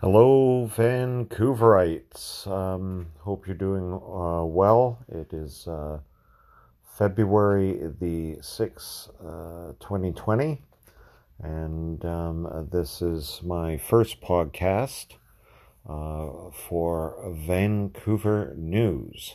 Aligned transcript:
Hello, 0.00 0.70
Vancouverites. 0.76 2.46
Um, 2.46 3.08
hope 3.22 3.48
you're 3.48 3.56
doing 3.56 3.94
uh, 3.94 4.44
well. 4.44 5.00
It 5.08 5.32
is 5.32 5.66
uh, 5.66 5.98
February 6.96 7.80
the 7.98 8.36
6th, 8.36 9.08
uh, 9.18 9.72
2020, 9.80 10.62
and 11.42 12.04
um, 12.04 12.68
this 12.70 13.02
is 13.02 13.40
my 13.42 13.76
first 13.76 14.20
podcast 14.20 15.14
uh, 15.88 16.52
for 16.52 17.16
Vancouver 17.34 18.54
News. 18.56 19.34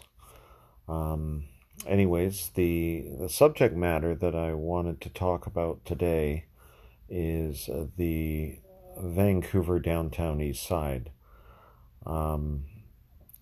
Um, 0.87 1.43
anyways, 1.85 2.51
the, 2.55 3.03
the 3.19 3.27
subject 3.27 3.75
matter 3.75 4.15
that 4.15 4.33
I 4.33 4.53
wanted 4.53 5.01
to 5.01 5.09
talk 5.09 5.45
about 5.45 5.83
today 5.83 6.45
is 7.09 7.69
the 7.97 8.59
Vancouver 8.97 9.79
downtown 9.79 10.41
east 10.41 10.65
side. 10.65 11.11
Um, 12.05 12.65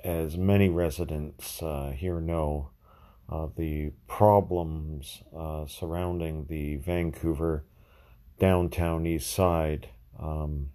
as 0.03 0.37
many 0.37 0.69
residents 0.69 1.61
uh, 1.61 1.93
here 1.95 2.19
know, 2.19 2.71
uh, 3.29 3.47
the 3.55 3.91
problems 4.07 5.23
uh, 5.35 5.65
surrounding 5.65 6.45
the 6.49 6.75
Vancouver 6.77 7.63
downtown 8.39 9.05
east 9.05 9.31
side 9.31 9.89
um, 10.19 10.71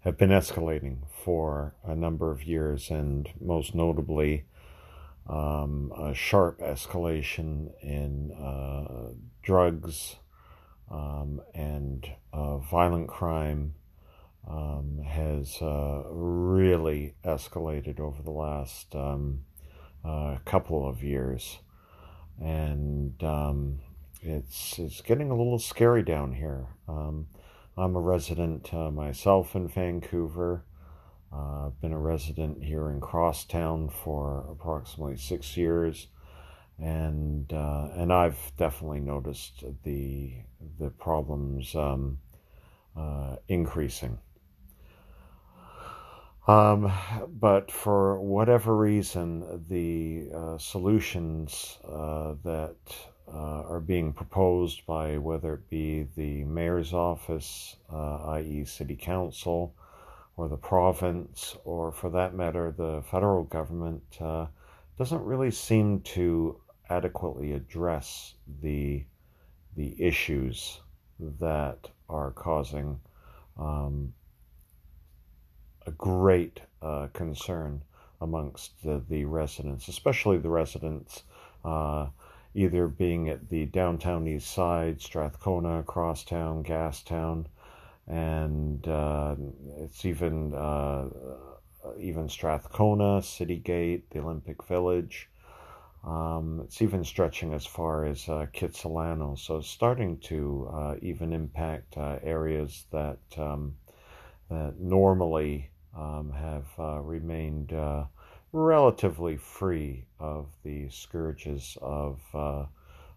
have 0.00 0.18
been 0.18 0.30
escalating 0.30 0.98
for 1.24 1.74
a 1.84 1.94
number 1.94 2.30
of 2.30 2.42
years, 2.42 2.90
and 2.90 3.30
most 3.40 3.74
notably, 3.74 4.44
um, 5.26 5.92
a 5.96 6.12
sharp 6.14 6.58
escalation 6.60 7.72
in 7.82 8.32
uh, 8.32 9.12
drugs 9.42 10.16
um, 10.90 11.40
and 11.54 12.06
uh, 12.32 12.43
violent 12.70 13.08
crime 13.08 13.74
um, 14.48 15.00
has 15.04 15.60
uh, 15.62 16.02
really 16.08 17.14
escalated 17.24 18.00
over 18.00 18.22
the 18.22 18.30
last 18.30 18.94
um, 18.94 19.40
uh, 20.04 20.36
couple 20.44 20.86
of 20.86 21.02
years, 21.02 21.58
and 22.40 23.22
um, 23.22 23.80
it's 24.20 24.78
it's 24.78 25.00
getting 25.00 25.30
a 25.30 25.36
little 25.36 25.58
scary 25.58 26.02
down 26.02 26.32
here. 26.32 26.66
Um, 26.88 27.28
I'm 27.76 27.96
a 27.96 28.00
resident 28.00 28.72
uh, 28.72 28.90
myself 28.90 29.54
in 29.54 29.68
Vancouver. 29.68 30.64
Uh, 31.32 31.66
I've 31.66 31.80
been 31.80 31.92
a 31.92 31.98
resident 31.98 32.62
here 32.62 32.90
in 32.90 33.00
Crosstown 33.00 33.88
for 33.88 34.46
approximately 34.48 35.16
six 35.16 35.56
years 35.56 36.06
and 36.78 37.52
uh, 37.52 37.88
and 37.94 38.12
I've 38.12 38.52
definitely 38.56 39.00
noticed 39.00 39.64
the 39.84 40.32
the 40.78 40.90
problems 40.90 41.74
um, 41.74 42.18
increasing. 43.48 44.18
Um, 46.46 46.92
but 47.40 47.70
for 47.70 48.20
whatever 48.20 48.76
reason, 48.76 49.64
the 49.68 50.28
uh, 50.34 50.58
solutions 50.58 51.78
uh, 51.88 52.34
that 52.44 52.76
uh, 53.26 53.62
are 53.62 53.80
being 53.80 54.12
proposed 54.12 54.84
by 54.84 55.16
whether 55.16 55.54
it 55.54 55.70
be 55.70 56.06
the 56.16 56.44
mayor's 56.44 56.92
office, 56.92 57.76
uh, 57.90 58.32
i.e., 58.32 58.64
city 58.66 58.94
council, 58.94 59.74
or 60.36 60.48
the 60.48 60.56
province, 60.56 61.56
or 61.64 61.92
for 61.92 62.10
that 62.10 62.34
matter, 62.34 62.74
the 62.76 63.02
federal 63.10 63.44
government, 63.44 64.02
doesn't 64.98 65.22
really 65.22 65.50
seem 65.50 66.00
to 66.00 66.60
adequately 66.90 67.52
address 67.52 68.34
the 68.60 69.04
the 69.76 69.96
issues 70.00 70.80
that 71.18 71.88
are 72.08 72.30
causing 72.30 73.00
um, 73.58 74.12
a 75.86 75.90
great 75.92 76.60
uh, 76.82 77.08
concern 77.12 77.82
amongst 78.20 78.82
the, 78.82 79.02
the, 79.08 79.24
residents, 79.24 79.88
especially 79.88 80.38
the 80.38 80.48
residents 80.48 81.22
uh, 81.64 82.06
either 82.54 82.86
being 82.88 83.28
at 83.28 83.48
the 83.48 83.66
downtown 83.66 84.26
east 84.26 84.50
side, 84.50 85.00
Strathcona, 85.00 85.82
Crosstown, 85.82 86.62
Gastown, 86.62 87.46
and 88.06 88.86
uh, 88.86 89.34
it's 89.78 90.04
even 90.04 90.54
uh, 90.54 91.08
even 91.98 92.28
Strathcona, 92.28 93.20
Citygate, 93.20 94.02
the 94.10 94.20
Olympic 94.20 94.62
Village, 94.64 95.28
um, 96.06 96.60
it's 96.64 96.82
even 96.82 97.02
stretching 97.02 97.54
as 97.54 97.64
far 97.64 98.04
as 98.04 98.28
uh, 98.28 98.46
Kitsilano, 98.52 99.38
so 99.38 99.62
starting 99.62 100.18
to 100.18 100.70
uh, 100.70 100.94
even 101.00 101.32
impact 101.32 101.96
uh, 101.96 102.18
areas 102.22 102.84
that 102.92 103.18
um, 103.38 103.74
that 104.50 104.78
normally 104.78 105.70
um, 105.96 106.30
have 106.32 106.66
uh, 106.78 107.00
remained 107.00 107.72
uh, 107.72 108.04
relatively 108.52 109.38
free 109.38 110.04
of 110.20 110.48
the 110.62 110.90
scourges 110.90 111.78
of 111.80 112.20
uh, 112.34 112.66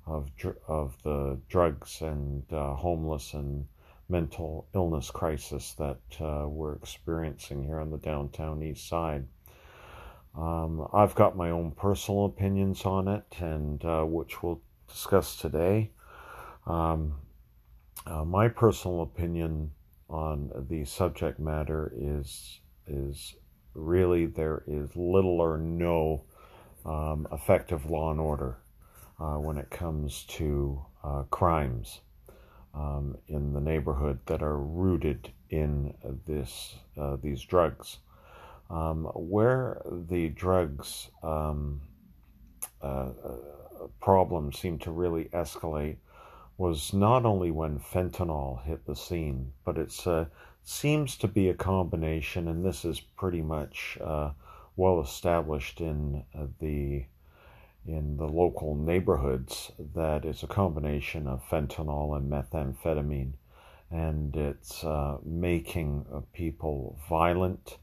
of 0.06 0.30
of 0.70 0.96
the 1.04 1.38
drugs 1.50 2.02
and 2.02 2.44
homeless 2.50 3.34
and 3.34 3.68
mental 4.08 4.66
illness 4.74 5.12
crisis 5.12 5.74
that 5.74 6.00
we're 6.50 6.76
experiencing 6.76 7.66
here 7.66 7.80
on 7.82 7.92
the 7.92 7.98
downtown 7.98 8.64
east 8.64 8.88
side. 8.88 9.28
Um, 10.38 10.88
I've 10.94 11.16
got 11.16 11.36
my 11.36 11.50
own 11.50 11.72
personal 11.72 12.26
opinions 12.26 12.86
on 12.86 13.08
it, 13.08 13.26
and 13.40 13.84
uh, 13.84 14.04
which 14.04 14.44
we'll 14.44 14.62
discuss 14.88 15.36
today. 15.36 15.92
Um, 16.68 17.16
uh, 18.06 18.24
my 18.24 18.48
personal 18.48 19.02
opinion 19.02 19.72
on 20.10 20.52
the 20.70 20.86
subject 20.86 21.40
matter 21.40 21.92
is 21.98 22.60
is 22.86 23.36
really 23.74 24.26
there 24.26 24.64
is 24.68 24.96
little 24.96 25.42
or 25.42 25.58
no 25.58 26.24
um, 26.86 27.28
effective 27.32 27.90
law 27.90 28.12
and 28.12 28.20
order 28.20 28.58
uh, 29.20 29.36
when 29.36 29.58
it 29.58 29.70
comes 29.70 30.24
to 30.24 30.86
uh, 31.04 31.24
crimes 31.24 32.02
um, 32.74 33.18
in 33.28 33.54
the 33.54 33.60
neighborhood 33.60 34.20
that 34.28 34.42
are 34.42 34.58
rooted 34.58 35.32
in 35.50 35.94
this 36.28 36.76
uh, 36.98 37.18
these 37.22 37.42
drugs. 37.42 37.98
Um, 38.70 39.06
where 39.16 39.82
the 40.10 40.30
drugs 40.30 41.10
um, 41.24 41.82
uh, 42.82 43.12
uh, 43.24 43.38
problem 44.02 44.52
seemed 44.52 44.82
to 44.82 44.92
really 44.92 45.26
escalate 45.26 45.98
was 46.58 46.94
not 46.94 47.26
only 47.26 47.52
when 47.52 47.80
fentanyl 47.80 48.64
hit 48.64 48.86
the 48.86 48.96
scene, 48.96 49.54
but 49.64 49.78
it 49.78 49.94
uh, 50.06 50.26
seems 50.64 51.16
to 51.18 51.28
be 51.28 51.50
a 51.50 51.54
combination, 51.54 52.48
and 52.48 52.66
this 52.66 52.84
is 52.84 53.00
pretty 53.00 53.42
much 53.42 53.98
uh, 54.04 54.32
well 54.76 55.00
established 55.00 55.80
in 55.80 56.24
uh, 56.36 56.48
the 56.60 57.06
in 57.86 58.18
the 58.18 58.28
local 58.28 58.76
neighborhoods 58.76 59.72
that 59.96 60.26
it's 60.26 60.44
a 60.44 60.48
combination 60.48 61.26
of 61.26 61.42
fentanyl 61.50 62.18
and 62.18 62.30
methamphetamine, 62.30 63.32
and 63.90 64.36
it's 64.36 64.84
uh, 64.84 65.18
making 65.24 66.06
people 66.34 67.00
violent 67.08 67.78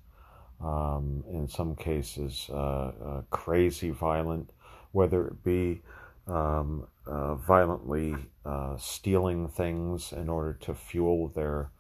um, 0.61 1.25
in 1.31 1.49
some 1.49 1.75
cases 1.77 2.49
uh, 2.51 2.55
uh, 2.55 3.23
crazy 3.31 3.91
violent, 3.91 4.51
whether 4.93 5.27
it 5.27 5.45
be 5.45 5.83
um, 6.27 6.87
uh, 7.07 7.35
violently 7.35 8.15
uh, 8.47 8.77
stealing 8.79 9.49
things 9.49 10.13
in 10.13 10.29
order 10.29 10.55
to 10.55 10.75
fuel 10.75 11.29
their 11.29 11.71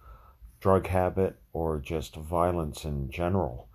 drug 0.61 0.87
habit 0.87 1.37
or 1.53 1.79
just 1.79 2.17
violence 2.17 2.85
in 2.85 3.11
general, 3.11 3.69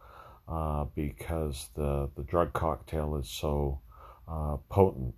uh, 0.48 0.86
because 0.96 1.70
the, 1.76 2.10
the 2.16 2.24
drug 2.24 2.54
cocktail 2.54 3.16
is 3.16 3.30
so 3.30 3.80
uh, 4.28 4.58
potent, 4.70 5.16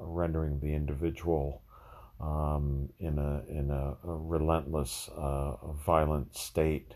rendering 0.00 0.60
the 0.60 0.72
individual 0.72 1.60
um, 2.20 2.88
in 3.00 3.18
a 3.18 3.42
in 3.48 3.70
a, 3.70 3.96
a 4.08 4.16
relentless, 4.16 5.10
violent 5.84 6.36
state. 6.36 6.94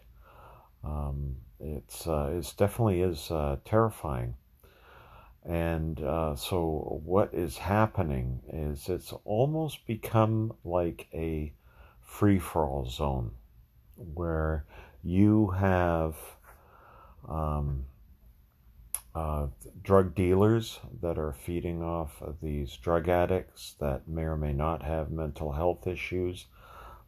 Um, 0.84 1.36
it's 1.62 2.06
uh, 2.06 2.32
it 2.36 2.52
definitely 2.56 3.02
is 3.02 3.30
uh, 3.30 3.56
terrifying. 3.64 4.34
And 5.44 6.00
uh, 6.00 6.36
so, 6.36 7.00
what 7.04 7.34
is 7.34 7.58
happening 7.58 8.40
is 8.52 8.88
it's 8.88 9.12
almost 9.24 9.86
become 9.86 10.52
like 10.64 11.08
a 11.12 11.52
free 12.00 12.38
for 12.38 12.64
all 12.64 12.86
zone 12.88 13.32
where 13.96 14.64
you 15.02 15.48
have 15.48 16.16
um, 17.28 17.86
uh, 19.14 19.46
drug 19.82 20.14
dealers 20.14 20.78
that 21.00 21.18
are 21.18 21.32
feeding 21.32 21.82
off 21.82 22.22
of 22.22 22.40
these 22.40 22.76
drug 22.76 23.08
addicts 23.08 23.74
that 23.80 24.06
may 24.06 24.22
or 24.22 24.36
may 24.36 24.52
not 24.52 24.82
have 24.82 25.10
mental 25.10 25.52
health 25.52 25.86
issues. 25.86 26.46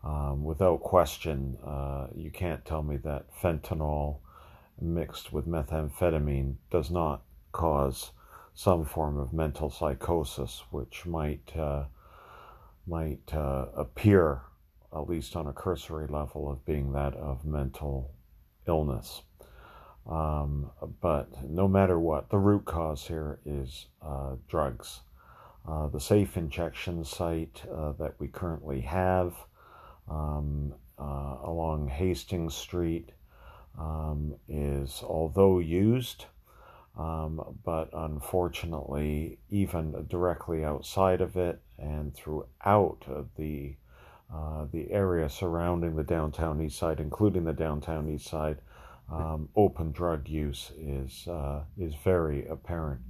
Um, 0.02 0.44
without 0.44 0.82
question, 0.82 1.56
uh, 1.64 2.08
you 2.14 2.30
can't 2.30 2.64
tell 2.64 2.82
me 2.82 2.98
that 2.98 3.26
fentanyl 3.40 4.18
mixed 4.80 5.32
with 5.32 5.46
methamphetamine 5.46 6.56
does 6.70 6.90
not 6.90 7.22
cause 7.52 8.12
some 8.54 8.84
form 8.84 9.18
of 9.18 9.32
mental 9.32 9.70
psychosis, 9.70 10.62
which 10.70 11.06
might 11.06 11.56
uh, 11.56 11.84
might 12.86 13.32
uh, 13.32 13.66
appear, 13.74 14.42
at 14.92 15.08
least 15.08 15.36
on 15.36 15.46
a 15.46 15.52
cursory 15.52 16.06
level, 16.06 16.50
of 16.50 16.64
being 16.64 16.92
that 16.92 17.14
of 17.14 17.44
mental 17.44 18.10
illness. 18.66 19.22
Um, 20.06 20.70
but 21.00 21.28
no 21.48 21.66
matter 21.66 21.98
what, 21.98 22.28
the 22.28 22.38
root 22.38 22.66
cause 22.66 23.06
here 23.06 23.38
is 23.46 23.86
uh, 24.02 24.36
drugs. 24.48 25.00
Uh, 25.66 25.88
the 25.88 26.00
safe 26.00 26.36
injection 26.36 27.04
site 27.04 27.62
uh, 27.74 27.92
that 27.92 28.14
we 28.18 28.28
currently 28.28 28.82
have 28.82 29.32
um, 30.10 30.74
uh, 30.98 31.36
along 31.42 31.88
Hastings 31.88 32.54
Street 32.54 33.10
um, 33.78 34.34
is, 34.48 35.02
although 35.02 35.58
used, 35.58 36.26
um, 36.98 37.58
but 37.64 37.90
unfortunately, 37.92 39.38
even 39.50 40.06
directly 40.08 40.64
outside 40.64 41.20
of 41.20 41.36
it 41.36 41.60
and 41.78 42.14
throughout 42.14 43.04
the 43.36 43.74
uh, 44.32 44.66
the 44.72 44.90
area 44.90 45.28
surrounding 45.28 45.94
the 45.94 46.02
downtown 46.02 46.60
east 46.60 46.78
side, 46.78 46.98
including 46.98 47.44
the 47.44 47.52
downtown 47.52 48.08
east 48.08 48.26
side, 48.26 48.58
um, 49.12 49.48
open 49.54 49.92
drug 49.92 50.28
use 50.28 50.72
is 50.78 51.28
uh, 51.28 51.62
is 51.78 51.94
very 52.02 52.46
apparent. 52.46 53.00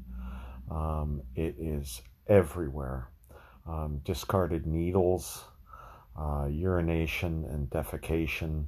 Um, 0.71 1.23
it 1.37 1.55
is 1.59 2.03
everywhere. 2.27 3.09
Um, 3.67 4.01
discarded 4.05 4.67
needles, 4.67 5.45
uh, 6.19 6.49
urination, 6.51 7.45
and 7.51 7.71
defecation 7.71 8.65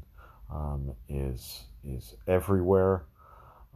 um, 0.50 0.92
is 1.08 1.64
is 1.86 2.14
everywhere, 2.26 3.04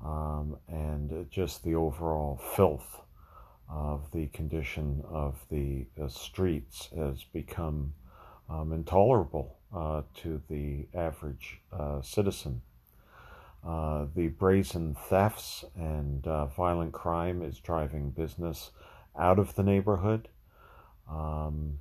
um, 0.04 0.56
and 0.68 1.30
just 1.30 1.62
the 1.64 1.74
overall 1.74 2.40
filth 2.56 3.00
of 3.68 4.10
the 4.12 4.26
condition 4.28 5.04
of 5.08 5.44
the 5.50 5.86
uh, 6.02 6.08
streets 6.08 6.88
has 6.96 7.22
become 7.24 7.92
um, 8.48 8.72
intolerable 8.72 9.58
uh, 9.74 10.02
to 10.14 10.42
the 10.48 10.86
average 10.94 11.60
uh, 11.72 12.02
citizen. 12.02 12.62
Uh, 13.64 14.06
the 14.16 14.28
brazen 14.28 14.94
thefts 14.94 15.64
and 15.76 16.26
uh, 16.26 16.46
violent 16.46 16.92
crime 16.92 17.42
is 17.42 17.58
driving 17.60 18.10
business 18.10 18.70
out 19.18 19.38
of 19.38 19.54
the 19.54 19.62
neighborhood. 19.62 20.28
Um, 21.08 21.78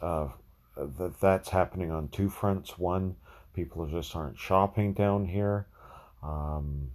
uh, 0.00 0.28
that 0.76 1.20
that's 1.20 1.50
happening 1.50 1.90
on 1.90 2.08
two 2.08 2.28
fronts. 2.28 2.78
One, 2.78 3.16
people 3.54 3.86
just 3.86 4.14
aren't 4.16 4.38
shopping 4.38 4.92
down 4.92 5.26
here. 5.26 5.66
Um, 6.22 6.90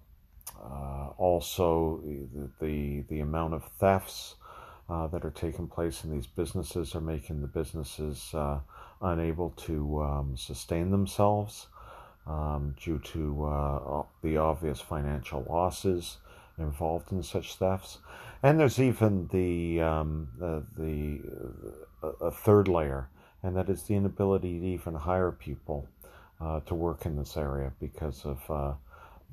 uh, 0.60 1.10
also, 1.18 2.02
the, 2.04 2.50
the, 2.60 3.02
the 3.10 3.20
amount 3.20 3.54
of 3.54 3.64
thefts 3.80 4.36
uh, 4.90 5.08
that 5.08 5.26
are 5.26 5.32
taking 5.32 5.68
place 5.68 6.04
in 6.04 6.12
these 6.12 6.28
businesses 6.28 6.96
are 6.96 7.02
making 7.02 7.42
the 7.42 7.48
businesses 7.48 8.34
uh, 8.34 8.60
unable 9.02 9.52
to 9.52 10.02
um, 10.02 10.36
sustain 10.38 10.92
themselves 10.92 11.68
um, 12.26 12.76
due 12.84 13.00
to 13.00 13.46
uh, 13.46 14.04
the 14.24 14.38
obvious 14.38 14.80
financial 14.80 15.46
losses 15.50 16.18
involved 16.58 17.12
in 17.12 17.22
such 17.22 17.56
thefts. 17.56 18.00
And 18.44 18.60
there's 18.60 18.80
even 18.80 19.28
the 19.32 19.82
um, 19.82 20.30
the, 20.38 20.64
the 20.78 21.22
a 22.22 22.32
third 22.32 22.68
layer, 22.68 23.10
and 23.42 23.56
that 23.56 23.70
is 23.70 23.84
the 23.84 23.96
inability 23.96 24.60
to 24.60 24.66
even 24.66 24.94
hire 24.94 25.32
people 25.32 25.88
uh, 26.40 26.60
to 26.62 26.76
work 26.76 27.06
in 27.06 27.16
this 27.16 27.38
area 27.38 27.72
because 27.80 28.26
of 28.26 28.40
uh, 28.50 28.74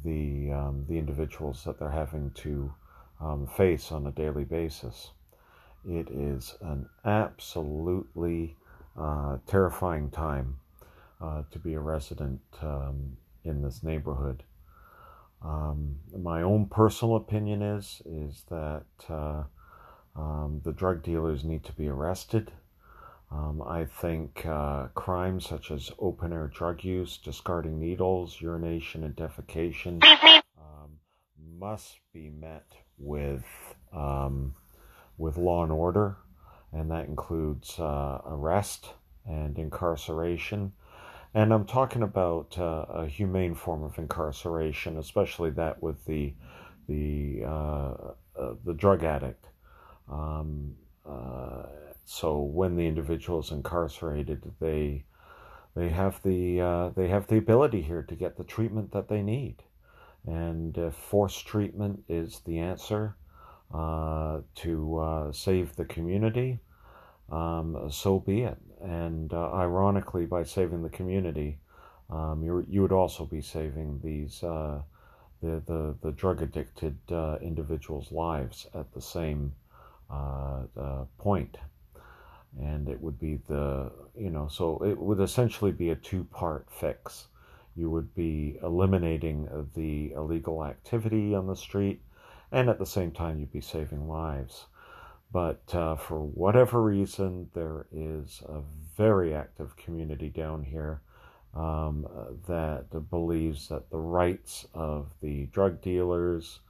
the 0.04 0.52
um, 0.52 0.84
the 0.88 0.98
individuals 0.98 1.64
that 1.64 1.78
they're 1.78 1.90
having 1.90 2.30
to 2.32 2.72
um, 3.20 3.46
face 3.46 3.92
on 3.92 4.06
a 4.06 4.12
daily 4.12 4.44
basis. 4.44 5.10
It 5.86 6.08
is 6.10 6.56
an 6.60 6.88
absolutely 7.04 8.56
uh, 8.98 9.38
terrifying 9.46 10.10
time 10.10 10.56
uh, 11.20 11.42
to 11.50 11.58
be 11.58 11.74
a 11.74 11.80
resident 11.80 12.40
um, 12.62 13.16
in 13.44 13.62
this 13.62 13.82
neighborhood. 13.82 14.42
Um, 15.42 15.96
my 16.16 16.42
own 16.42 16.66
personal 16.66 17.16
opinion 17.16 17.60
is 17.60 18.00
is 18.06 18.44
that 18.48 18.84
uh, 19.10 19.44
um, 20.16 20.60
the 20.64 20.72
drug 20.72 21.02
dealers 21.02 21.44
need 21.44 21.64
to 21.64 21.72
be 21.72 21.88
arrested. 21.88 22.50
Um, 23.30 23.62
I 23.66 23.84
think 23.84 24.46
uh, 24.46 24.88
crimes 24.94 25.48
such 25.48 25.70
as 25.70 25.90
open 25.98 26.32
air 26.32 26.50
drug 26.54 26.84
use, 26.84 27.16
discarding 27.18 27.80
needles, 27.80 28.40
urination, 28.40 29.02
and 29.04 29.16
defecation 29.16 30.04
um, 30.58 30.90
must 31.58 31.98
be 32.12 32.30
met 32.30 32.66
with 32.98 33.44
um, 33.92 34.54
with 35.18 35.36
law 35.36 35.62
and 35.62 35.72
order, 35.72 36.16
and 36.72 36.90
that 36.90 37.06
includes 37.06 37.78
uh, 37.78 38.20
arrest 38.26 38.90
and 39.26 39.58
incarceration 39.58 40.72
and 41.34 41.52
I'm 41.52 41.64
talking 41.66 42.02
about 42.02 42.56
uh, 42.58 42.86
a 42.88 43.06
humane 43.06 43.54
form 43.56 43.82
of 43.82 43.98
incarceration, 43.98 44.96
especially 44.98 45.50
that 45.50 45.82
with 45.82 46.04
the 46.04 46.32
the 46.88 47.42
uh, 47.44 47.94
uh, 48.38 48.54
the 48.64 48.74
drug 48.74 49.02
addict. 49.02 49.46
Uh, 52.04 52.10
so 52.10 52.40
when 52.40 52.76
the 52.76 52.86
individual 52.86 53.40
is 53.40 53.50
incarcerated, 53.50 54.52
they 54.60 55.04
they 55.74 55.88
have 55.88 56.22
the 56.22 56.60
uh, 56.60 56.88
they 56.90 57.08
have 57.08 57.26
the 57.26 57.38
ability 57.38 57.82
here 57.82 58.02
to 58.02 58.14
get 58.14 58.36
the 58.36 58.44
treatment 58.44 58.92
that 58.92 59.08
they 59.08 59.22
need, 59.22 59.62
and 60.26 60.78
if 60.78 60.94
forced 60.94 61.46
treatment 61.46 62.04
is 62.08 62.40
the 62.46 62.58
answer 62.58 63.16
uh, 63.72 64.40
to 64.54 65.30
save 65.32 65.74
the 65.76 65.84
community, 65.84 66.60
um, 67.30 67.90
so 67.90 68.20
be 68.20 68.42
it. 68.42 68.58
And 68.80 69.32
uh, 69.32 69.52
ironically, 69.52 70.26
by 70.26 70.44
saving 70.44 70.82
the 70.82 70.90
community, 70.90 71.58
um, 72.10 72.42
you 72.44 72.64
you 72.68 72.82
would 72.82 72.92
also 72.92 73.24
be 73.24 73.40
saving 73.40 74.00
these 74.04 74.42
uh, 74.42 74.82
the, 75.40 75.62
the 75.66 75.96
the 76.02 76.12
drug 76.12 76.42
addicted 76.42 76.96
uh, 77.10 77.38
individuals' 77.40 78.12
lives 78.12 78.66
at 78.74 78.92
the 78.92 79.00
same 79.00 79.54
uh, 80.10 80.62
uh, 80.76 81.04
point, 81.18 81.56
and 82.60 82.88
it 82.88 83.00
would 83.00 83.18
be 83.18 83.40
the 83.48 83.90
you 84.16 84.30
know 84.30 84.48
so 84.48 84.82
it 84.84 84.98
would 84.98 85.20
essentially 85.20 85.72
be 85.72 85.90
a 85.90 85.96
two 85.96 86.24
part 86.24 86.66
fix. 86.70 87.28
You 87.76 87.90
would 87.90 88.14
be 88.14 88.58
eliminating 88.62 89.48
the 89.74 90.12
illegal 90.12 90.64
activity 90.64 91.34
on 91.34 91.48
the 91.48 91.56
street, 91.56 92.00
and 92.52 92.68
at 92.68 92.78
the 92.78 92.86
same 92.86 93.10
time, 93.10 93.40
you'd 93.40 93.52
be 93.52 93.60
saving 93.60 94.08
lives. 94.08 94.66
But 95.32 95.74
uh, 95.74 95.96
for 95.96 96.20
whatever 96.20 96.80
reason, 96.80 97.50
there 97.54 97.86
is 97.90 98.42
a 98.48 98.60
very 98.96 99.34
active 99.34 99.76
community 99.76 100.28
down 100.28 100.62
here 100.62 101.00
um, 101.54 102.06
that 102.46 102.86
believes 103.10 103.68
that 103.68 103.90
the 103.90 103.98
rights 103.98 104.66
of 104.74 105.08
the 105.20 105.46
drug 105.46 105.80
dealers 105.80 106.60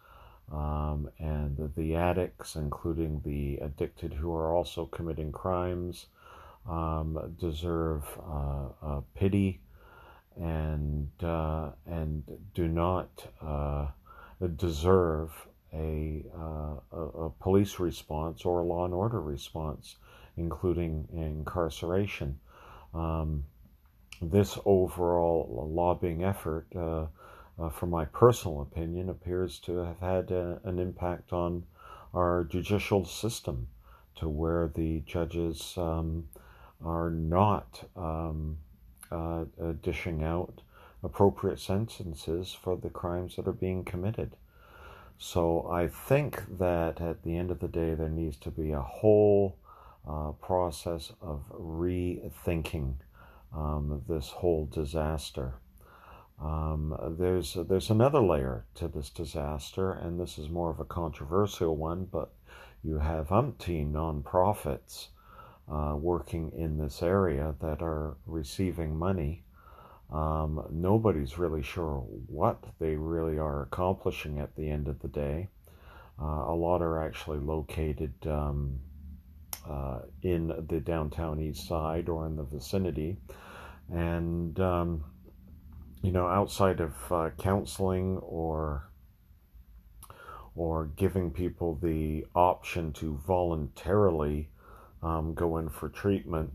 um, 0.52 1.08
and 1.18 1.72
the 1.76 1.96
addicts, 1.96 2.56
including 2.56 3.20
the 3.24 3.58
addicted 3.64 4.12
who 4.12 4.34
are 4.34 4.54
also 4.54 4.86
committing 4.86 5.32
crimes, 5.32 6.06
um, 6.68 7.34
deserve 7.38 8.04
uh, 8.26 8.66
uh, 8.82 9.00
pity 9.14 9.60
and 10.36 11.08
uh, 11.22 11.70
and 11.86 12.24
do 12.54 12.66
not 12.68 13.08
uh, 13.42 13.86
deserve 14.56 15.30
a, 15.72 16.24
uh, 16.36 16.74
a, 16.92 17.00
a, 17.00 17.30
police 17.30 17.80
response 17.80 18.44
or 18.44 18.60
a 18.60 18.64
law 18.64 18.84
and 18.84 18.94
order 18.94 19.20
response, 19.20 19.96
including 20.36 21.08
incarceration. 21.12 22.38
Um, 22.92 23.44
this 24.22 24.56
overall 24.64 25.68
lobbying 25.72 26.22
effort, 26.22 26.66
uh, 27.58 27.64
uh, 27.64 27.70
from 27.70 27.90
my 27.90 28.04
personal 28.04 28.62
opinion, 28.62 29.08
appears 29.08 29.58
to 29.60 29.76
have 29.78 30.00
had 30.00 30.30
a, 30.30 30.60
an 30.64 30.78
impact 30.78 31.32
on 31.32 31.64
our 32.12 32.44
judicial 32.44 33.04
system 33.04 33.66
to 34.16 34.28
where 34.28 34.70
the 34.74 35.00
judges 35.06 35.74
um, 35.76 36.28
are 36.84 37.10
not 37.10 37.88
um, 37.96 38.56
uh, 39.10 39.44
uh, 39.62 39.72
dishing 39.82 40.22
out 40.22 40.60
appropriate 41.02 41.60
sentences 41.60 42.52
for 42.52 42.76
the 42.76 42.90
crimes 42.90 43.36
that 43.36 43.46
are 43.46 43.52
being 43.52 43.84
committed. 43.84 44.36
So 45.18 45.68
I 45.70 45.88
think 45.88 46.42
that 46.58 47.00
at 47.00 47.22
the 47.22 47.36
end 47.36 47.50
of 47.50 47.60
the 47.60 47.68
day, 47.68 47.94
there 47.94 48.08
needs 48.08 48.36
to 48.38 48.50
be 48.50 48.72
a 48.72 48.80
whole 48.80 49.56
uh, 50.08 50.32
process 50.32 51.12
of 51.20 51.42
rethinking 51.50 52.94
um, 53.54 54.02
this 54.08 54.28
whole 54.28 54.66
disaster. 54.66 55.54
Um, 56.44 57.16
there's 57.18 57.54
there's 57.54 57.90
another 57.90 58.20
layer 58.20 58.66
to 58.74 58.88
this 58.88 59.08
disaster, 59.08 59.92
and 59.92 60.20
this 60.20 60.38
is 60.38 60.50
more 60.50 60.70
of 60.70 60.78
a 60.78 60.84
controversial 60.84 61.76
one. 61.76 62.04
But 62.04 62.32
you 62.82 62.98
have 62.98 63.28
umpteen 63.28 63.92
nonprofits 63.92 65.08
uh, 65.72 65.96
working 65.96 66.52
in 66.52 66.76
this 66.76 67.02
area 67.02 67.54
that 67.60 67.80
are 67.80 68.16
receiving 68.26 68.96
money 68.96 69.44
um, 70.14 70.64
nobody's 70.70 71.38
really 71.38 71.62
sure 71.62 72.04
what 72.28 72.62
they 72.78 72.94
really 72.94 73.38
are 73.38 73.62
accomplishing 73.62 74.38
at 74.38 74.54
the 74.54 74.70
end 74.70 74.88
of 74.88 75.00
the 75.00 75.08
day. 75.08 75.48
Uh, 76.20 76.44
a 76.46 76.54
lot 76.54 76.82
are 76.82 77.02
actually 77.02 77.38
located 77.38 78.14
um, 78.26 78.78
uh, 79.68 80.00
in 80.22 80.48
the 80.68 80.80
downtown 80.80 81.40
east 81.40 81.66
side 81.66 82.08
or 82.08 82.26
in 82.26 82.36
the 82.36 82.44
vicinity. 82.44 83.16
And 83.92 84.58
um, 84.60 85.04
you 86.04 86.12
know, 86.12 86.28
outside 86.28 86.80
of 86.80 86.92
uh, 87.10 87.30
counseling 87.38 88.18
or 88.18 88.90
or 90.54 90.90
giving 90.96 91.30
people 91.30 91.76
the 91.82 92.26
option 92.34 92.92
to 92.92 93.18
voluntarily 93.26 94.50
um, 95.02 95.32
go 95.32 95.56
in 95.56 95.68
for 95.70 95.88
treatment, 95.88 96.50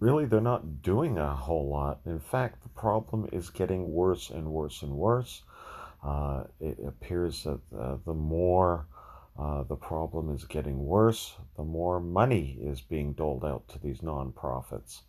really 0.00 0.24
they're 0.24 0.40
not 0.40 0.82
doing 0.82 1.16
a 1.16 1.34
whole 1.34 1.68
lot. 1.68 2.00
In 2.04 2.18
fact, 2.18 2.64
the 2.64 2.68
problem 2.70 3.28
is 3.30 3.50
getting 3.50 3.92
worse 3.92 4.30
and 4.30 4.48
worse 4.48 4.82
and 4.82 4.92
worse. 4.92 5.42
Uh, 6.04 6.42
it 6.58 6.76
appears 6.84 7.44
that 7.44 7.60
uh, 7.78 7.96
the 8.04 8.12
more 8.12 8.88
uh, 9.38 9.62
the 9.62 9.76
problem 9.76 10.34
is 10.34 10.44
getting 10.44 10.84
worse, 10.84 11.34
the 11.56 11.62
more 11.62 12.00
money 12.00 12.58
is 12.60 12.80
being 12.80 13.12
doled 13.12 13.44
out 13.44 13.68
to 13.68 13.78
these 13.78 14.00
nonprofits. 14.00 15.02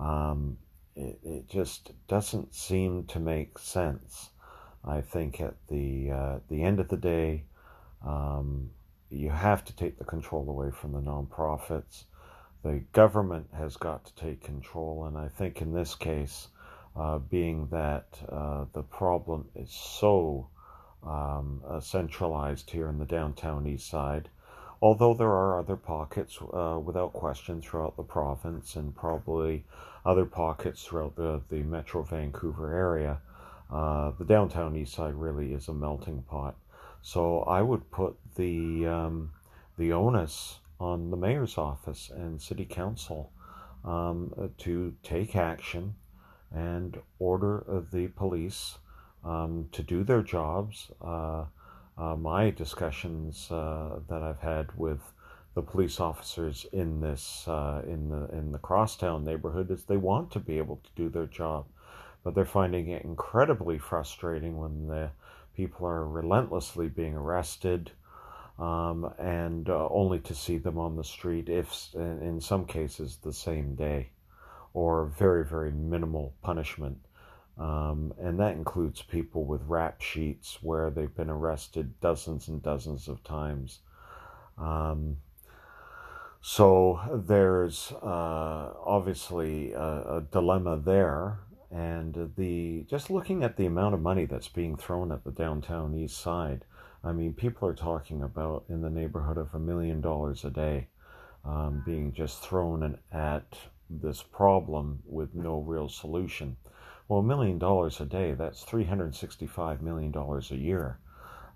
Um, 0.00 0.56
it, 0.96 1.18
it, 1.24 1.48
just 1.48 1.92
doesn't 2.08 2.54
seem 2.54 3.04
to 3.04 3.18
make 3.18 3.58
sense. 3.58 4.30
I 4.84 5.00
think 5.00 5.40
at 5.40 5.54
the 5.68 6.10
uh, 6.10 6.38
the 6.48 6.62
end 6.62 6.80
of 6.80 6.88
the 6.88 6.96
day, 6.96 7.44
um, 8.04 8.70
you 9.10 9.30
have 9.30 9.64
to 9.64 9.76
take 9.76 9.98
the 9.98 10.04
control 10.04 10.48
away 10.48 10.70
from 10.70 10.92
the 10.92 11.00
nonprofits. 11.00 12.04
The 12.62 12.82
government 12.92 13.48
has 13.56 13.76
got 13.76 14.04
to 14.06 14.14
take 14.14 14.42
control, 14.42 15.04
and 15.06 15.16
I 15.18 15.28
think 15.28 15.60
in 15.60 15.72
this 15.72 15.94
case, 15.94 16.48
uh, 16.96 17.18
being 17.18 17.68
that 17.68 18.06
uh, 18.28 18.66
the 18.72 18.82
problem 18.82 19.48
is 19.54 19.70
so 19.70 20.48
um, 21.02 21.60
uh, 21.68 21.80
centralized 21.80 22.70
here 22.70 22.88
in 22.88 22.98
the 22.98 23.04
downtown 23.04 23.66
east 23.66 23.88
side, 23.88 24.28
although 24.84 25.14
there 25.14 25.28
are 25.28 25.58
other 25.58 25.76
pockets 25.76 26.38
uh, 26.52 26.78
without 26.78 27.14
question 27.14 27.62
throughout 27.62 27.96
the 27.96 28.02
province 28.02 28.76
and 28.76 28.94
probably 28.94 29.64
other 30.04 30.26
pockets 30.26 30.84
throughout 30.84 31.16
the, 31.16 31.40
the 31.48 31.62
Metro 31.62 32.02
Vancouver 32.02 32.70
area. 32.70 33.18
Uh, 33.72 34.12
the 34.18 34.26
downtown 34.26 34.76
east 34.76 34.92
side 34.92 35.14
really 35.14 35.54
is 35.54 35.68
a 35.68 35.72
melting 35.72 36.20
pot. 36.28 36.54
So 37.00 37.40
I 37.44 37.62
would 37.62 37.90
put 37.90 38.14
the 38.36 38.86
um, 38.86 39.32
the 39.78 39.90
onus 39.94 40.58
on 40.78 41.10
the 41.10 41.16
mayor's 41.16 41.56
office 41.56 42.10
and 42.14 42.40
city 42.40 42.66
council 42.66 43.32
um, 43.86 44.52
to 44.58 44.94
take 45.02 45.34
action 45.34 45.94
and 46.54 46.98
order 47.18 47.86
the 47.90 48.08
police 48.08 48.76
um, 49.24 49.66
to 49.72 49.82
do 49.82 50.04
their 50.04 50.22
jobs. 50.22 50.90
Uh, 51.00 51.44
uh, 51.96 52.16
my 52.16 52.50
discussions 52.50 53.50
uh, 53.50 54.00
that 54.08 54.22
I've 54.22 54.40
had 54.40 54.76
with 54.76 55.00
the 55.54 55.62
police 55.62 56.00
officers 56.00 56.66
in 56.72 57.00
this 57.00 57.46
uh, 57.46 57.82
in 57.86 58.08
the 58.08 58.28
in 58.36 58.50
the 58.50 58.58
crosstown 58.58 59.24
neighborhood 59.24 59.70
is 59.70 59.84
they 59.84 59.96
want 59.96 60.32
to 60.32 60.40
be 60.40 60.58
able 60.58 60.80
to 60.82 60.90
do 60.96 61.08
their 61.08 61.26
job, 61.26 61.66
but 62.24 62.34
they're 62.34 62.44
finding 62.44 62.88
it 62.88 63.04
incredibly 63.04 63.78
frustrating 63.78 64.56
when 64.56 64.88
the 64.88 65.10
people 65.56 65.86
are 65.86 66.08
relentlessly 66.08 66.88
being 66.88 67.14
arrested. 67.14 67.90
Um, 68.56 69.12
and 69.18 69.68
uh, 69.68 69.88
only 69.88 70.20
to 70.20 70.34
see 70.34 70.58
them 70.58 70.78
on 70.78 70.94
the 70.94 71.02
street, 71.02 71.48
if 71.48 71.92
in 71.94 72.40
some 72.40 72.66
cases 72.66 73.16
the 73.16 73.32
same 73.32 73.74
day, 73.74 74.10
or 74.74 75.06
very, 75.06 75.44
very 75.44 75.72
minimal 75.72 76.34
punishment. 76.40 76.98
Um, 77.56 78.12
and 78.20 78.38
that 78.40 78.54
includes 78.54 79.02
people 79.02 79.44
with 79.44 79.62
rap 79.66 80.00
sheets 80.00 80.58
where 80.60 80.90
they've 80.90 81.14
been 81.14 81.30
arrested 81.30 82.00
dozens 82.00 82.48
and 82.48 82.62
dozens 82.62 83.06
of 83.06 83.22
times. 83.22 83.80
Um, 84.58 85.18
so 86.40 87.00
there's 87.26 87.92
uh, 88.02 88.72
obviously 88.84 89.72
a, 89.72 89.78
a, 90.16 90.26
dilemma 90.30 90.76
there, 90.76 91.38
and 91.70 92.32
the 92.36 92.84
just 92.88 93.08
looking 93.08 93.42
at 93.42 93.56
the 93.56 93.66
amount 93.66 93.94
of 93.94 94.02
money 94.02 94.26
that's 94.26 94.48
being 94.48 94.76
thrown 94.76 95.10
at 95.10 95.24
the 95.24 95.30
downtown 95.30 95.94
east 95.94 96.18
side. 96.18 96.64
I 97.02 97.12
mean, 97.12 97.32
people 97.34 97.68
are 97.68 97.74
talking 97.74 98.22
about 98.22 98.64
in 98.68 98.82
the 98.82 98.90
neighborhood 98.90 99.38
of 99.38 99.54
a 99.54 99.58
million 99.58 100.00
dollars 100.00 100.44
a 100.44 100.50
day 100.50 100.88
um, 101.44 101.82
being 101.84 102.12
just 102.12 102.42
thrown 102.42 102.98
at 103.12 103.56
this 103.88 104.22
problem 104.22 105.00
with 105.06 105.34
no 105.34 105.60
real 105.60 105.88
solution. 105.88 106.56
Well, 107.06 107.20
a 107.20 107.22
million 107.22 107.58
dollars 107.58 108.00
a 108.00 108.06
day, 108.06 108.32
that's 108.32 108.64
$365 108.64 109.82
million 109.82 110.14
a 110.16 110.54
year. 110.54 110.98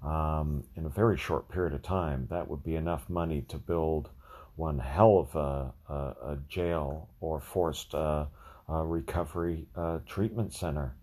Um, 0.04 0.64
in 0.76 0.84
a 0.84 0.90
very 0.90 1.16
short 1.16 1.48
period 1.48 1.72
of 1.72 1.82
time, 1.82 2.26
that 2.30 2.48
would 2.48 2.62
be 2.62 2.76
enough 2.76 3.08
money 3.08 3.42
to 3.48 3.56
build 3.56 4.10
one 4.56 4.78
hell 4.78 5.18
of 5.18 5.34
a, 5.34 5.92
a, 5.92 6.32
a 6.32 6.38
jail 6.48 7.08
or 7.20 7.40
forced 7.40 7.94
uh, 7.94 8.26
recovery 8.68 9.66
uh, 9.74 9.98
treatment 10.06 10.52
center. 10.52 10.94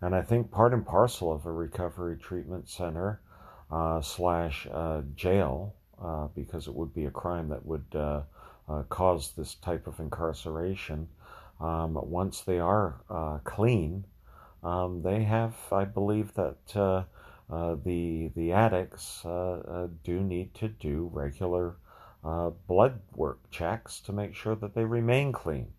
And 0.00 0.14
I 0.14 0.22
think 0.22 0.50
part 0.50 0.74
and 0.74 0.84
parcel 0.84 1.32
of 1.32 1.46
a 1.46 1.52
recovery 1.52 2.16
treatment 2.16 2.68
center 2.68 3.20
uh, 3.70 4.00
slash 4.00 4.66
uh, 4.72 5.02
jail, 5.14 5.74
uh, 6.02 6.26
because 6.34 6.66
it 6.66 6.74
would 6.74 6.92
be 6.92 7.06
a 7.06 7.10
crime 7.10 7.48
that 7.50 7.64
would 7.64 7.86
uh, 7.94 8.22
cause 8.88 9.32
this 9.36 9.54
type 9.54 9.86
of 9.86 10.00
incarceration, 10.00 11.08
um, 11.60 11.94
once 11.94 12.40
they 12.40 12.58
are 12.58 13.00
uh, 13.08 13.38
clean, 13.44 14.04
um, 14.62 15.02
they 15.02 15.24
have, 15.24 15.54
I 15.70 15.84
believe, 15.84 16.34
that 16.34 16.76
uh, 16.76 17.04
uh, 17.50 17.76
the 17.84 18.30
the 18.34 18.52
addicts 18.52 19.22
uh, 19.24 19.28
uh, 19.28 19.88
do 20.02 20.20
need 20.20 20.54
to 20.54 20.68
do 20.68 21.10
regular 21.12 21.76
uh, 22.24 22.50
blood 22.66 23.00
work 23.14 23.38
checks 23.50 24.00
to 24.00 24.12
make 24.12 24.34
sure 24.34 24.56
that 24.56 24.74
they 24.74 24.84
remain 24.84 25.32
clean. 25.32 25.72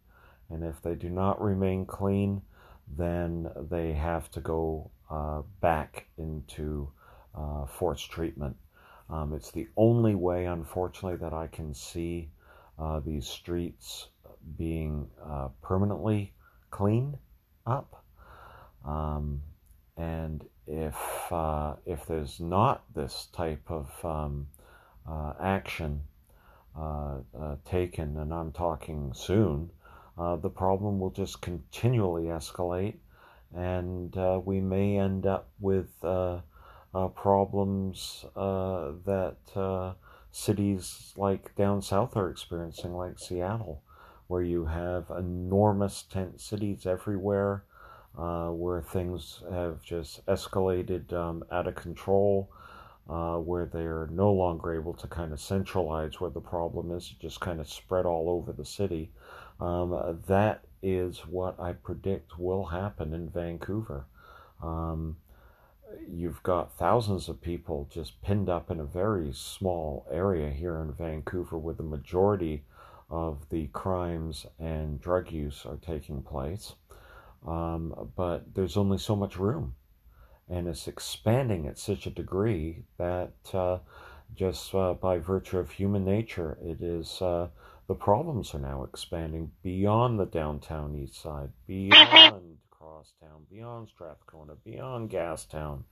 And 0.50 0.64
if 0.64 0.82
they 0.84 0.94
do 0.94 1.10
not 1.10 1.42
remain 1.42 1.88
clean, 1.88 2.44
then 2.96 3.50
they 3.70 3.94
have 3.94 4.30
to 4.32 4.40
go 4.40 4.92
back 5.60 6.06
into 6.18 6.92
forced 7.68 8.12
treatment. 8.12 8.56
Um, 9.10 9.34
it's 9.34 9.52
the 9.52 9.68
only 9.76 10.14
way, 10.14 10.46
unfortunately, 10.46 11.18
that 11.18 11.34
I 11.34 11.48
can 11.48 11.74
see 11.74 12.30
these 13.04 13.28
streets 13.28 14.10
being 14.58 15.08
uh, 15.24 15.50
permanently 15.62 16.34
cleaned 16.70 17.18
up. 17.66 18.04
Um, 18.86 19.42
and 19.98 20.46
if 20.68 20.96
uh, 21.32 21.76
if 21.86 22.06
there's 22.06 22.40
not 22.40 22.84
this 22.94 23.28
type 23.34 23.70
of 23.70 23.90
um, 24.04 24.48
uh, 25.08 25.34
action 25.40 26.02
uh, 26.78 27.18
uh, 27.40 27.56
taken, 27.66 28.18
and 28.18 28.34
I'm 28.34 28.52
talking 28.52 29.14
soon, 29.16 29.70
uh, 30.18 30.36
the 30.36 30.50
problem 30.50 31.00
will 31.00 31.12
just 31.12 31.42
continually 31.42 32.26
escalate, 32.26 32.96
and 33.56 34.16
we 34.46 34.60
may 34.60 34.98
end 34.98 35.26
up 35.26 35.50
with 35.60 35.90
problems 37.16 38.26
that 38.36 39.96
cities 40.32 41.14
like 41.16 41.56
down 41.56 41.82
south 41.82 42.18
are 42.18 42.30
experiencing, 42.30 42.94
like 42.94 43.18
Seattle 43.20 43.82
where 44.28 44.42
you 44.42 44.66
have 44.66 45.06
enormous 45.18 46.04
tent 46.04 46.42
cities 46.42 46.86
everywhere, 46.86 47.64
uh, 48.18 48.50
where 48.50 48.82
things 48.82 49.44
have 49.52 49.82
just 49.82 50.26
escalated 50.26 51.14
um, 51.14 51.44
out 51.52 51.68
of 51.68 51.76
control, 51.76 52.50
uh, 53.10 53.36
where 53.38 53.66
they're 53.66 54.10
no 54.12 54.32
longer 54.32 54.74
able 54.74 54.94
to 54.94 55.08
kind 55.08 55.32
of 55.32 55.40
centralize 55.40 56.20
where 56.20 56.32
the 56.32 56.42
problem 56.42 56.92
is, 56.92 57.10
just 57.20 57.40
kind 57.40 57.60
of 57.60 57.70
spread 57.70 58.06
all 58.06 58.30
over 58.30 58.52
the 58.52 58.66
city. 58.66 59.12
Um, 59.60 60.22
that 60.28 60.64
is 60.82 61.20
what 61.20 61.60
I 61.60 61.74
predict 61.74 62.40
will 62.40 62.66
happen 62.66 63.14
in 63.14 63.30
Vancouver. 63.30 64.06
Um, 64.62 65.18
you've 66.10 66.42
got 66.44 66.78
thousands 66.78 67.30
of 67.30 67.42
people 67.42 67.88
just 67.92 68.22
pinned 68.22 68.50
up 68.50 68.72
in 68.72 68.80
a 68.80 68.86
very 68.86 69.32
small 69.34 70.08
area 70.12 70.50
here 70.50 70.78
in 70.82 70.92
Vancouver, 70.94 71.58
with 71.58 71.78
the 71.78 71.84
majority 71.84 72.64
of 73.10 73.48
the 73.50 73.68
crimes 73.68 74.46
and 74.60 75.00
drug 75.00 75.32
use 75.32 75.66
are 75.66 75.78
taking 75.78 76.22
place. 76.22 76.74
Um, 77.48 78.12
but 78.16 78.54
there's 78.56 78.78
only 78.78 78.98
so 78.98 79.16
much 79.16 79.38
room. 79.38 79.76
And 80.50 80.68
it's 80.68 80.88
expanding 80.88 81.68
at 81.68 81.80
such 81.80 82.06
a 82.06 82.12
degree 82.12 82.84
that 82.98 83.34
uh, 83.54 83.80
just 84.36 84.74
uh, 84.76 84.94
by 84.94 85.18
virtue 85.18 85.58
of 85.58 85.72
human 85.72 86.06
nature, 86.06 86.58
it 86.62 86.82
is 86.82 87.22
uh, 87.22 87.48
the 87.88 87.96
problems 87.96 88.54
are 88.54 88.60
now 88.60 88.84
expanding 88.84 89.52
beyond 89.64 90.20
the 90.20 90.26
downtown 90.26 90.96
east 90.96 91.22
side, 91.22 91.50
beyond 91.68 92.58
Crosstown, 92.70 93.46
beyond 93.50 93.90
Strathcona, 93.90 94.54
beyond 94.64 95.10
Gastown, 95.10 95.84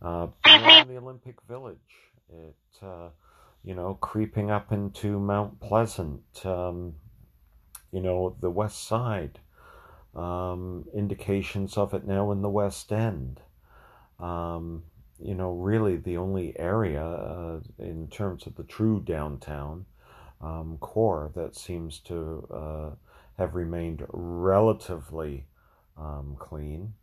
uh, 0.00 0.28
beyond 0.44 0.90
the 0.90 0.96
Olympic 0.96 1.36
Village. 1.48 1.78
It 2.28 2.56
uh, 2.82 3.10
you 3.64 3.74
know, 3.74 3.94
creeping 3.94 4.50
up 4.50 4.72
into 4.72 5.18
Mount 5.18 5.60
Pleasant, 5.60 6.44
um, 6.44 6.94
you 7.92 8.00
know, 8.00 8.36
the 8.40 8.50
west 8.50 8.86
side, 8.86 9.38
um, 10.14 10.86
indications 10.94 11.76
of 11.76 11.94
it 11.94 12.06
now 12.06 12.32
in 12.32 12.42
the 12.42 12.50
West 12.50 12.92
End. 12.92 13.40
Um, 14.18 14.84
you 15.18 15.34
know, 15.34 15.52
really 15.52 15.96
the 15.96 16.16
only 16.16 16.58
area 16.58 17.04
uh, 17.04 17.60
in 17.78 18.08
terms 18.08 18.46
of 18.46 18.56
the 18.56 18.64
true 18.64 19.00
downtown 19.00 19.84
um, 20.40 20.78
core 20.80 21.30
that 21.36 21.54
seems 21.54 22.00
to 22.00 22.46
uh, 22.52 22.90
have 23.38 23.54
remained 23.54 24.04
relatively 24.10 25.46
um, 25.96 26.36
clean 26.38 26.94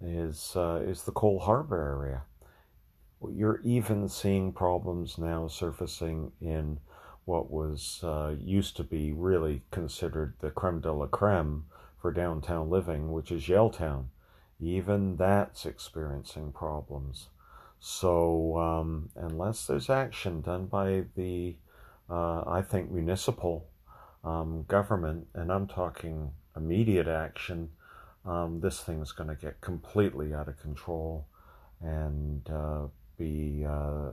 is 0.00 0.52
uh, 0.56 0.80
is 0.84 1.02
the 1.02 1.12
Coal 1.12 1.38
Harbour 1.38 1.80
area. 1.80 2.22
You're 3.28 3.60
even 3.62 4.08
seeing 4.08 4.52
problems 4.52 5.18
now 5.18 5.48
surfacing 5.48 6.32
in 6.40 6.78
what 7.24 7.50
was 7.50 8.00
uh, 8.02 8.34
used 8.40 8.76
to 8.76 8.84
be 8.84 9.12
really 9.12 9.62
considered 9.70 10.34
the 10.40 10.50
creme 10.50 10.80
de 10.80 10.92
la 10.92 11.06
creme 11.06 11.64
for 12.00 12.12
downtown 12.12 12.70
living, 12.70 13.12
which 13.12 13.30
is 13.30 13.44
Yaletown. 13.44 14.06
Even 14.58 15.16
that's 15.16 15.66
experiencing 15.66 16.52
problems. 16.52 17.28
So 17.78 18.58
um, 18.58 19.10
unless 19.16 19.66
there's 19.66 19.90
action 19.90 20.40
done 20.40 20.66
by 20.66 21.04
the, 21.14 21.56
uh, 22.10 22.42
I 22.46 22.62
think, 22.62 22.90
municipal 22.90 23.66
um, 24.24 24.64
government, 24.68 25.26
and 25.34 25.50
I'm 25.50 25.66
talking 25.66 26.32
immediate 26.56 27.08
action, 27.08 27.70
um, 28.26 28.60
this 28.60 28.80
thing's 28.80 29.12
going 29.12 29.30
to 29.30 29.34
get 29.34 29.60
completely 29.60 30.34
out 30.34 30.48
of 30.48 30.60
control 30.60 31.26
and 31.80 32.48
uh, 32.50 32.86
be 33.20 33.66
uh, 33.68 34.10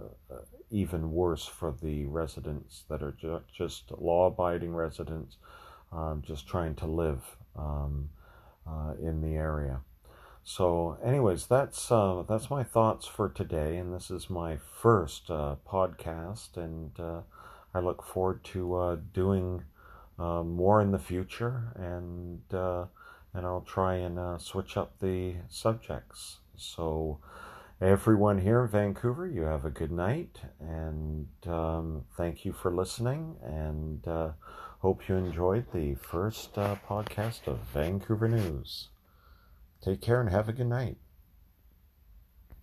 even 0.69 1.11
worse 1.13 1.45
for 1.45 1.73
the 1.81 2.05
residents 2.05 2.83
that 2.89 3.01
are 3.01 3.13
ju- 3.13 3.41
just 3.51 3.91
law 3.97 4.27
abiding 4.27 4.75
residents 4.75 5.37
um, 5.91 6.21
just 6.25 6.47
trying 6.47 6.75
to 6.75 6.85
live 6.85 7.37
um, 7.55 8.09
uh, 8.67 8.93
in 9.01 9.21
the 9.21 9.35
area. 9.35 9.79
So, 10.43 10.97
anyways, 11.03 11.47
that's 11.47 11.91
uh, 11.91 12.23
that's 12.27 12.49
my 12.49 12.63
thoughts 12.63 13.05
for 13.05 13.29
today, 13.29 13.77
and 13.77 13.93
this 13.93 14.09
is 14.09 14.29
my 14.29 14.57
first 14.57 15.29
uh, 15.29 15.55
podcast, 15.67 16.55
and 16.55 16.91
uh, 16.99 17.21
I 17.73 17.79
look 17.79 18.01
forward 18.01 18.43
to 18.45 18.75
uh, 18.75 18.97
doing 19.13 19.63
uh, 20.17 20.43
more 20.43 20.81
in 20.81 20.91
the 20.91 20.99
future, 20.99 21.73
and 21.75 22.41
and 23.33 23.45
I'll 23.45 23.65
try 23.67 23.95
and 23.95 24.41
switch 24.41 24.77
up 24.77 24.99
the 24.99 25.35
subjects. 25.49 26.37
So, 26.55 27.19
everyone 27.81 28.39
here 28.39 28.63
in 28.63 28.67
Vancouver, 28.69 29.27
you 29.27 29.43
have 29.43 29.63
a 29.63 29.69
good 29.69 29.91
night, 29.91 30.39
and 30.59 31.27
um, 31.45 32.05
thank 32.15 32.43
you 32.43 32.51
for 32.51 32.71
listening, 32.71 33.35
and 33.43 34.01
hope 34.79 35.07
you 35.07 35.15
enjoyed 35.15 35.65
the 35.73 35.95
first 35.95 36.53
podcast 36.55 37.47
of 37.47 37.59
Vancouver 37.73 38.27
News. 38.27 38.89
Take 39.81 40.01
care 40.01 40.19
and 40.19 40.29
have 40.29 40.49
a 40.49 40.53
good 40.53 40.67
night. 40.67 40.97